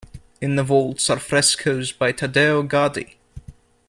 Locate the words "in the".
0.41-0.63